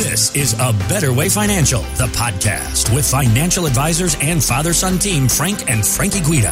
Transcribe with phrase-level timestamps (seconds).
[0.00, 5.28] This is A Better Way Financial, the podcast with financial advisors and father son team
[5.28, 6.50] Frank and Frankie Guida.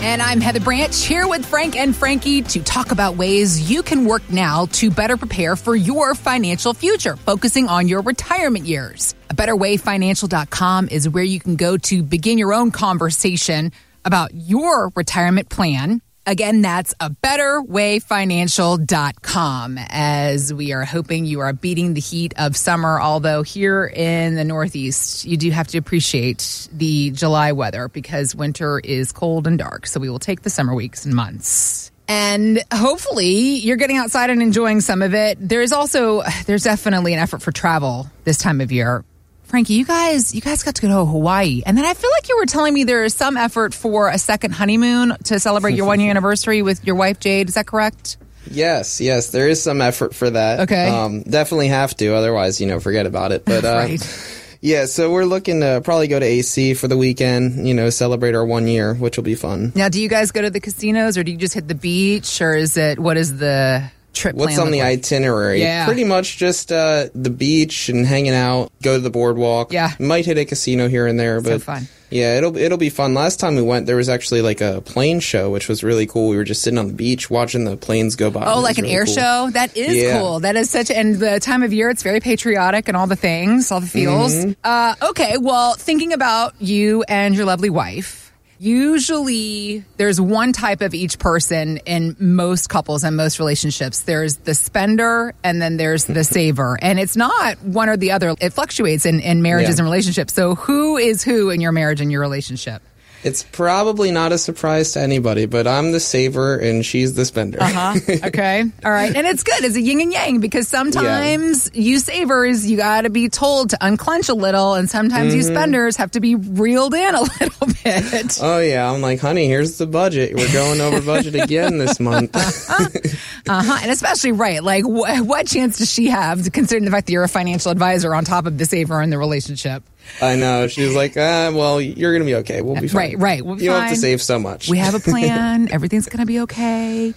[0.00, 4.06] And I'm Heather Branch here with Frank and Frankie to talk about ways you can
[4.06, 9.14] work now to better prepare for your financial future, focusing on your retirement years.
[9.28, 13.72] A betterwayfinancial.com is where you can go to begin your own conversation
[14.06, 16.00] about your retirement plan.
[16.26, 22.98] Again, that's a betterwayfinancial.com as we are hoping you are beating the heat of summer.
[22.98, 28.78] Although here in the Northeast, you do have to appreciate the July weather because winter
[28.78, 29.86] is cold and dark.
[29.86, 31.90] So we will take the summer weeks and months.
[32.08, 35.36] And hopefully you're getting outside and enjoying some of it.
[35.40, 39.04] There's also, there's definitely an effort for travel this time of year.
[39.44, 42.28] Frankie, you guys, you guys got to go to Hawaii, and then I feel like
[42.28, 45.86] you were telling me there is some effort for a second honeymoon to celebrate your
[45.86, 47.48] one year anniversary with your wife Jade.
[47.48, 48.16] Is that correct?
[48.50, 50.60] Yes, yes, there is some effort for that.
[50.60, 53.44] Okay, um, definitely have to, otherwise, you know, forget about it.
[53.44, 54.56] But uh, right.
[54.60, 57.66] yeah, so we're looking to probably go to AC for the weekend.
[57.66, 59.72] You know, celebrate our one year, which will be fun.
[59.74, 62.40] Now, do you guys go to the casinos, or do you just hit the beach,
[62.40, 64.98] or is it what is the trip What's on the like?
[65.00, 65.60] itinerary?
[65.60, 65.84] Yeah.
[65.86, 69.72] Pretty much just uh, the beach and hanging out, go to the boardwalk.
[69.72, 69.92] Yeah.
[69.98, 71.88] Might hit a casino here and there, but so fun.
[72.10, 73.12] Yeah, it'll it'll be fun.
[73.14, 76.28] Last time we went, there was actually like a plane show, which was really cool.
[76.28, 78.44] We were just sitting on the beach watching the planes go by.
[78.46, 79.14] Oh, like an really air cool.
[79.14, 79.50] show?
[79.50, 80.20] That is Yeah.
[80.20, 80.38] cool.
[80.40, 83.72] That is such, and the time of year, it's very patriotic and all the things,
[83.72, 84.32] all the feels.
[84.32, 84.52] Mm-hmm.
[84.62, 88.23] Uh, okay, well, thinking about you and your lovely wife.
[88.58, 94.02] Usually, there's one type of each person in most couples and most relationships.
[94.02, 98.34] There's the spender, and then there's the saver, and it's not one or the other.
[98.40, 99.82] It fluctuates in, in marriages Yeah.
[99.82, 100.32] and relationships.
[100.34, 102.82] So, who is who in your marriage and your relationship?
[103.24, 107.58] It's probably not a surprise to anybody, but I'm the saver and she's the spender.
[107.62, 107.94] Uh huh?
[108.24, 108.64] Okay.
[108.84, 109.14] All right.
[109.14, 109.64] And it's good.
[109.64, 113.78] It's a yin and yang because sometimes you savers, you got to be told to
[113.80, 118.38] unclench a little, and sometimes you spenders have to be reeled in a little bit.
[118.42, 120.34] Oh yeah, I'm like, honey, here's the budget.
[120.36, 122.34] We're going over budget again this month.
[123.46, 123.78] Uh huh.
[123.82, 127.24] And especially, right, like wh- what chance does she have, considering the fact that you're
[127.24, 129.82] a financial advisor on top of the saver in the relationship?
[130.20, 130.68] I know.
[130.68, 132.62] She's like, ah, well, you're gonna be okay.
[132.62, 132.98] We'll be fine.
[132.98, 133.44] Right, right.
[133.44, 134.68] We'll be you don't have to save so much.
[134.68, 135.70] We have a plan.
[135.72, 137.14] Everything's going to be okay.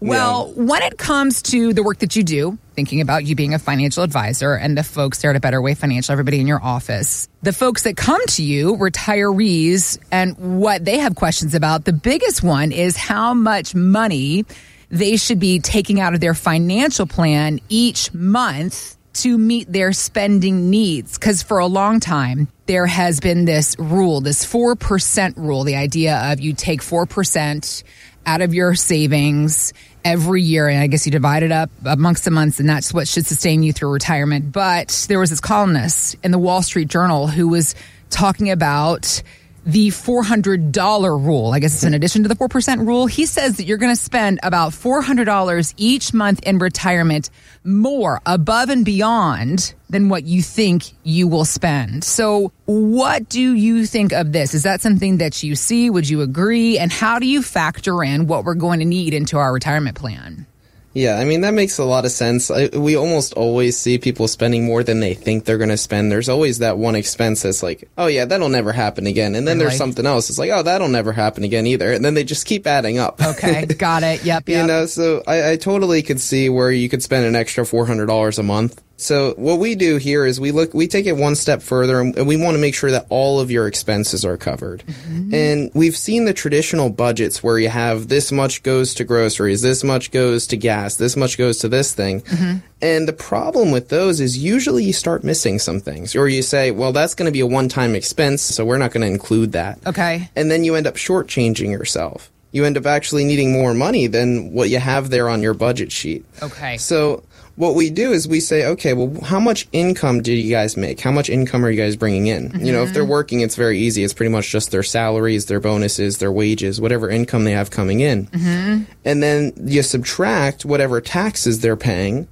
[0.00, 3.58] Well, when it comes to the work that you do, thinking about you being a
[3.58, 7.28] financial advisor and the folks there at a Better Way Financial, everybody in your office,
[7.42, 12.42] the folks that come to you, retirees, and what they have questions about, the biggest
[12.42, 14.46] one is how much money
[14.88, 20.70] they should be taking out of their financial plan each month to meet their spending
[20.70, 21.18] needs.
[21.18, 26.32] Because for a long time, there has been this rule, this 4% rule, the idea
[26.32, 27.82] of you take 4%
[28.26, 29.72] out of your savings
[30.04, 30.68] every year.
[30.68, 33.62] And I guess you divide it up amongst the months, and that's what should sustain
[33.62, 34.52] you through retirement.
[34.52, 37.74] But there was this columnist in the Wall Street Journal who was
[38.10, 39.22] talking about
[39.64, 41.52] the $400 rule.
[41.52, 43.06] I guess it's in addition to the 4% rule.
[43.06, 47.30] He says that you're going to spend about $400 each month in retirement
[47.64, 52.04] more above and beyond than what you think you will spend.
[52.04, 54.54] So, what do you think of this?
[54.54, 55.90] Is that something that you see?
[55.90, 56.78] Would you agree?
[56.78, 60.46] And how do you factor in what we're going to need into our retirement plan?
[60.92, 62.50] Yeah, I mean that makes a lot of sense.
[62.50, 66.10] I, we almost always see people spending more than they think they're going to spend.
[66.10, 69.36] There's always that one expense that's like, oh yeah, that'll never happen again.
[69.36, 70.30] And then there's something else.
[70.30, 71.92] It's like, oh, that'll never happen again either.
[71.92, 73.22] And then they just keep adding up.
[73.22, 74.24] Okay, got it.
[74.24, 74.60] Yep, yep.
[74.62, 77.86] You know, so I, I totally could see where you could spend an extra four
[77.86, 78.82] hundred dollars a month.
[79.00, 82.26] So what we do here is we look, we take it one step further, and
[82.26, 84.84] we want to make sure that all of your expenses are covered.
[84.86, 85.34] Mm-hmm.
[85.34, 89.82] And we've seen the traditional budgets where you have this much goes to groceries, this
[89.82, 92.20] much goes to gas, this much goes to this thing.
[92.22, 92.58] Mm-hmm.
[92.82, 96.70] And the problem with those is usually you start missing some things, or you say,
[96.70, 99.78] well, that's going to be a one-time expense, so we're not going to include that
[99.86, 100.28] okay.
[100.36, 102.30] and then you end up shortchanging yourself.
[102.52, 105.92] You end up actually needing more money than what you have there on your budget
[105.92, 106.24] sheet.
[106.42, 106.78] Okay.
[106.78, 107.22] So
[107.56, 111.00] what we do is we say, okay, well, how much income do you guys make?
[111.00, 112.58] How much income are you guys bringing in?
[112.64, 113.10] You know, if they're mm-hmm.
[113.10, 114.02] working, it's very easy.
[114.02, 118.00] It's pretty much just their salaries, their bonuses, their wages, whatever income they have coming
[118.00, 118.26] in.
[118.28, 118.84] Mm-hmm.
[119.04, 122.28] And then you subtract whatever taxes they're paying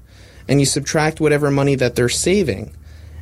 [0.49, 2.75] and you subtract whatever money that they're saving.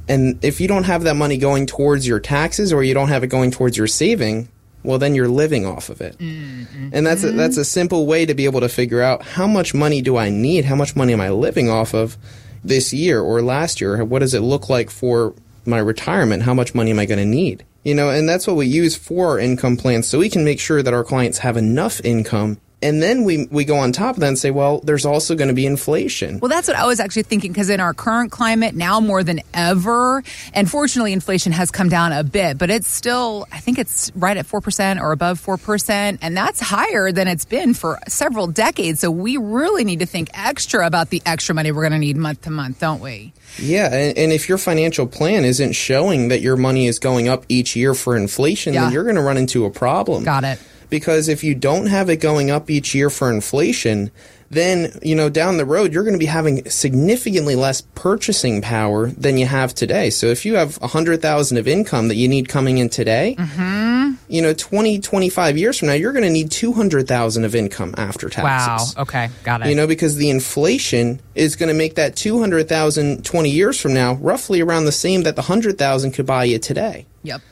[0.08, 3.24] And if you don't have that money going towards your taxes or you don't have
[3.24, 4.48] it going towards your saving,
[4.86, 6.16] well then you're living off of it.
[6.18, 6.90] Mm-hmm.
[6.92, 9.74] And that's a, that's a simple way to be able to figure out how much
[9.74, 10.64] money do I need?
[10.64, 12.16] How much money am I living off of
[12.64, 14.02] this year or last year?
[14.04, 15.34] What does it look like for
[15.64, 16.44] my retirement?
[16.44, 17.64] How much money am I going to need?
[17.84, 20.58] You know, and that's what we use for our income plans so we can make
[20.58, 24.20] sure that our clients have enough income And then we, we go on top of
[24.20, 26.40] that and say, well, there's also going to be inflation.
[26.40, 29.40] Well, that's what I was actually thinking because in our current climate, now more than
[29.54, 34.12] ever, and fortunately, inflation has come down a bit, but it's still, I think it's
[34.14, 39.00] right at 4% or above 4%, and that's higher than it's been for several decades.
[39.00, 42.18] So we really need to think extra about the extra money we're going to need
[42.18, 43.32] month to month, don't we?
[43.58, 47.46] Yeah, and, and, if your financial plan isn't showing that your money is going up
[47.48, 48.82] each year for inflation, yeah.
[48.82, 50.24] then you're going to run into a problem.
[50.24, 54.10] Got it because if you don't have it going up each year for inflation,
[54.50, 59.08] then, you know, down the road, you're going to be having significantly less purchasing power
[59.08, 60.10] than you have today.
[60.10, 64.14] So if you have 100,000 of income that you need coming in today, mm-hmm.
[64.28, 68.28] you know, 20, 25 years from now, you're going to need 200,000 of income after
[68.28, 68.94] taxes.
[68.94, 69.02] Wow.
[69.02, 69.30] Okay.
[69.42, 69.68] Got it.
[69.68, 74.14] You know, because the inflation is going to make that 200,000 20 years from now
[74.14, 77.06] roughly around the same that the 100,000 could buy you today.
[77.24, 77.42] Yep.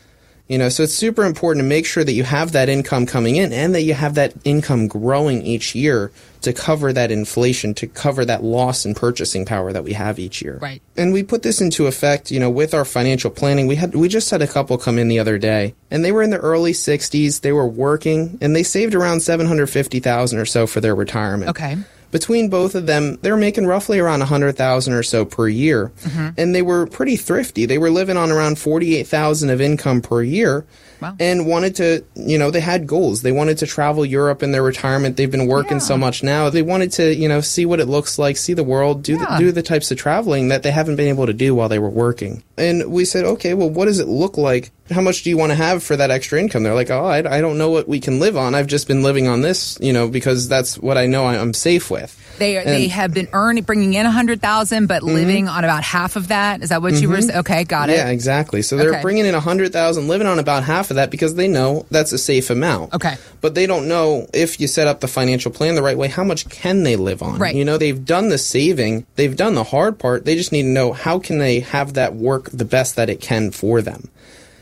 [0.46, 3.36] You know, so it's super important to make sure that you have that income coming
[3.36, 6.12] in and that you have that income growing each year
[6.42, 10.42] to cover that inflation, to cover that loss in purchasing power that we have each
[10.42, 10.58] year.
[10.60, 10.82] Right.
[10.98, 13.66] And we put this into effect, you know, with our financial planning.
[13.66, 16.22] We had we just had a couple come in the other day, and they were
[16.22, 20.82] in their early 60s, they were working, and they saved around 750,000 or so for
[20.82, 21.50] their retirement.
[21.50, 21.78] Okay
[22.14, 25.90] between both of them, they're making roughly around a hundred thousand or so per year,
[26.02, 26.28] mm-hmm.
[26.38, 27.66] and they were pretty thrifty.
[27.66, 30.64] They were living on around forty eight thousand of income per year,
[31.00, 31.16] wow.
[31.18, 33.22] and wanted to, you know, they had goals.
[33.22, 35.16] They wanted to travel Europe in their retirement.
[35.16, 35.78] They've been working yeah.
[35.78, 36.50] so much now.
[36.50, 39.38] They wanted to, you know, see what it looks like, see the world, do yeah.
[39.38, 41.78] the, do the types of traveling that they haven't been able to do while they
[41.78, 42.42] were working.
[42.56, 45.50] And we said, okay, well, what does it look like how much do you want
[45.50, 46.62] to have for that extra income?
[46.62, 48.54] They're like, oh, I, I, don't know what we can live on.
[48.54, 51.90] I've just been living on this, you know, because that's what I know I'm safe
[51.90, 52.20] with.
[52.38, 55.14] They and, they have been earning bringing in a hundred thousand, but mm-hmm.
[55.14, 56.62] living on about half of that.
[56.62, 57.02] Is that what mm-hmm.
[57.02, 57.16] you were?
[57.18, 57.38] Mm-hmm.
[57.38, 57.96] Okay, got it.
[57.96, 58.60] Yeah, exactly.
[58.60, 59.02] So they're okay.
[59.02, 62.12] bringing in a hundred thousand, living on about half of that because they know that's
[62.12, 62.94] a safe amount.
[62.94, 66.08] Okay, but they don't know if you set up the financial plan the right way,
[66.08, 67.38] how much can they live on?
[67.38, 67.54] Right.
[67.54, 70.24] You know, they've done the saving, they've done the hard part.
[70.24, 73.20] They just need to know how can they have that work the best that it
[73.20, 74.10] can for them.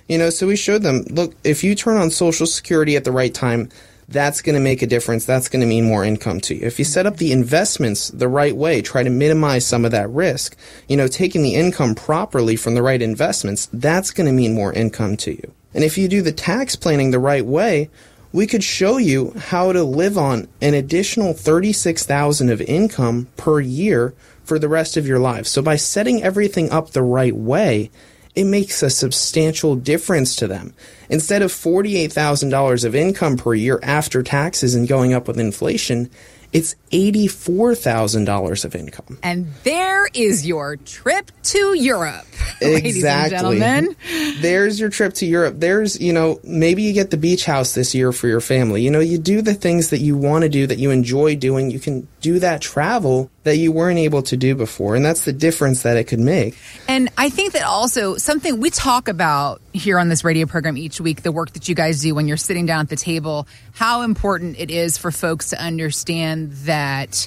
[0.08, 3.12] You know, so we showed them, look, if you turn on Social Security at the
[3.12, 3.70] right time,
[4.08, 5.24] that's going to make a difference.
[5.24, 6.66] That's going to mean more income to you.
[6.66, 10.10] If you set up the investments the right way, try to minimize some of that
[10.10, 10.56] risk,
[10.88, 14.72] you know, taking the income properly from the right investments, that's going to mean more
[14.72, 15.52] income to you.
[15.74, 17.90] And if you do the tax planning the right way,
[18.32, 24.14] we could show you how to live on an additional 36,000 of income per year
[24.44, 25.46] for the rest of your life.
[25.46, 27.90] So by setting everything up the right way,
[28.34, 30.72] it makes a substantial difference to them.
[31.10, 36.10] Instead of $48,000 of income per year after taxes and going up with inflation,
[36.52, 39.18] it's $84,000 of income.
[39.22, 42.26] And there is your trip to Europe.
[42.62, 43.36] Exactly.
[43.36, 43.96] Gentlemen.
[44.40, 45.56] There's your trip to Europe.
[45.58, 48.82] There's, you know, maybe you get the beach house this year for your family.
[48.82, 51.72] You know, you do the things that you want to do, that you enjoy doing.
[51.72, 54.94] You can do that travel that you weren't able to do before.
[54.94, 56.56] And that's the difference that it could make.
[56.86, 61.00] And I think that also something we talk about here on this radio program each
[61.00, 64.02] week, the work that you guys do when you're sitting down at the table, how
[64.02, 67.26] important it is for folks to understand that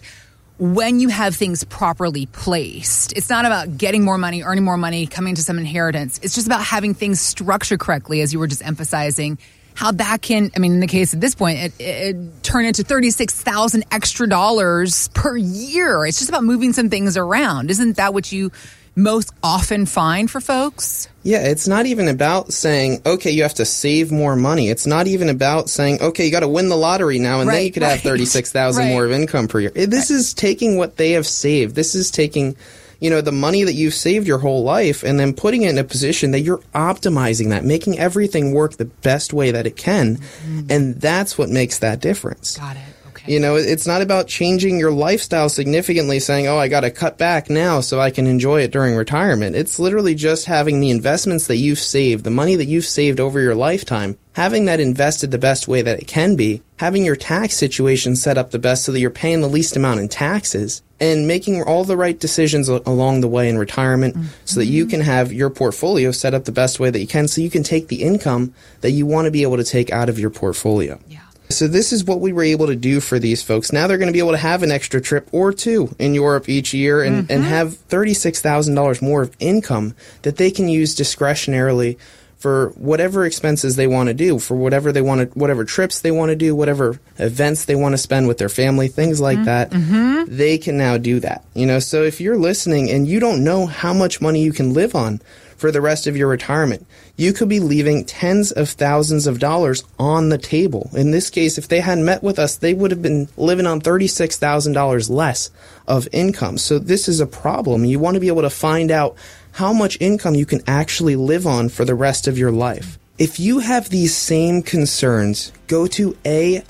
[0.58, 5.06] when you have things properly placed, it's not about getting more money, earning more money,
[5.06, 6.20] coming to some inheritance.
[6.24, 9.38] It's just about having things structured correctly, as you were just emphasizing.
[9.74, 12.64] How that can, I mean, in the case at this point, it, it, it turn
[12.64, 16.06] into 36,000 extra dollars per year.
[16.06, 17.70] It's just about moving some things around.
[17.70, 18.54] Isn't that what you
[18.96, 21.08] most often find for folks?
[21.24, 24.70] Yeah, it's not even about saying, okay, you have to save more money.
[24.70, 27.56] It's not even about saying, okay, you got to win the lottery now and right,
[27.56, 27.92] then you could right.
[27.94, 28.90] have 36,000 right.
[28.90, 29.72] more of income per year.
[29.72, 31.76] This is taking what they have saved.
[31.76, 32.56] This is taking
[33.00, 35.78] you know the money that you've saved your whole life and then putting it in
[35.78, 40.16] a position that you're optimizing that making everything work the best way that it can
[40.16, 40.62] mm-hmm.
[40.70, 42.95] and that's what makes that difference got it
[43.28, 47.18] you know, it's not about changing your lifestyle significantly, saying, oh, I got to cut
[47.18, 49.56] back now so I can enjoy it during retirement.
[49.56, 53.40] It's literally just having the investments that you've saved, the money that you've saved over
[53.40, 57.56] your lifetime, having that invested the best way that it can be, having your tax
[57.56, 61.28] situation set up the best so that you're paying the least amount in taxes, and
[61.28, 64.28] making all the right decisions along the way in retirement mm-hmm.
[64.46, 67.28] so that you can have your portfolio set up the best way that you can
[67.28, 70.10] so you can take the income that you want to be able to take out
[70.10, 71.00] of your portfolio.
[71.08, 71.20] Yeah.
[71.50, 73.72] So this is what we were able to do for these folks.
[73.72, 76.50] Now they're going to be able to have an extra trip or two in Europe
[76.50, 77.32] each year and, mm-hmm.
[77.32, 81.98] and have $36,000 more of income that they can use discretionarily
[82.38, 86.12] for whatever expenses they want to do, for whatever they want to, whatever trips they
[86.12, 89.46] want to do, whatever events they want to spend with their family, things like mm-hmm.
[89.46, 89.72] that.
[89.72, 90.36] Mm-hmm.
[90.36, 91.44] They can now do that.
[91.54, 94.74] You know, so if you're listening and you don't know how much money you can
[94.74, 95.22] live on
[95.58, 96.86] for the rest of your retirement,
[97.16, 100.90] you could be leaving tens of thousands of dollars on the table.
[100.94, 103.82] In this case, if they hadn't met with us, they would have been living on
[103.82, 105.50] $36,000 less
[105.88, 106.58] of income.
[106.58, 107.86] So this is a problem.
[107.86, 109.16] You want to be able to find out
[109.54, 113.00] how much income you can actually live on for the rest of your life.
[113.18, 116.62] If you have these same concerns, go to a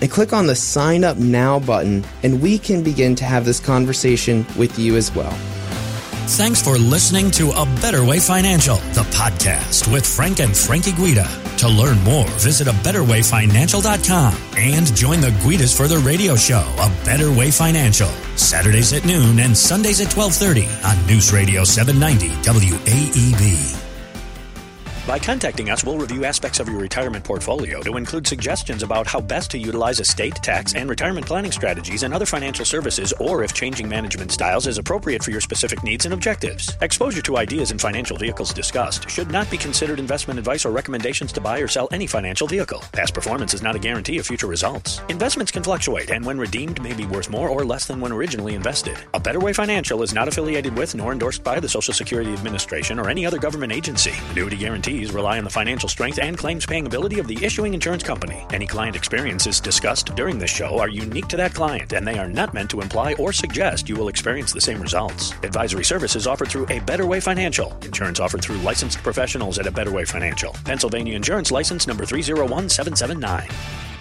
[0.00, 3.58] and click on the sign up now button and we can begin to have this
[3.58, 5.36] conversation with you as well.
[6.36, 11.26] Thanks for listening to A Better Way Financial, the podcast with Frank and Frankie Guida.
[11.58, 16.92] To learn more, visit a betterwayfinancial.com and join the Guidas for the radio show, A
[17.04, 23.77] Better Way Financial, Saturdays at noon and Sundays at 1230 on News Radio 790 WAEB.
[25.08, 29.22] By contacting us, we'll review aspects of your retirement portfolio to include suggestions about how
[29.22, 33.54] best to utilize estate, tax, and retirement planning strategies and other financial services, or if
[33.54, 36.76] changing management styles is appropriate for your specific needs and objectives.
[36.82, 41.32] Exposure to ideas and financial vehicles discussed should not be considered investment advice or recommendations
[41.32, 42.80] to buy or sell any financial vehicle.
[42.92, 45.00] Past performance is not a guarantee of future results.
[45.08, 48.54] Investments can fluctuate and when redeemed may be worth more or less than when originally
[48.54, 48.98] invested.
[49.14, 52.98] A Better Way Financial is not affiliated with nor endorsed by the Social Security Administration
[52.98, 54.12] or any other government agency.
[54.32, 58.02] Annuity guarantee rely on the financial strength and claims paying ability of the issuing insurance
[58.02, 58.44] company.
[58.52, 62.28] Any client experiences discussed during this show are unique to that client, and they are
[62.28, 65.32] not meant to imply or suggest you will experience the same results.
[65.42, 67.76] Advisory services offered through A Better Way Financial.
[67.84, 70.52] Insurance offered through licensed professionals at A Better Way Financial.
[70.64, 73.97] Pennsylvania Insurance License number 301779.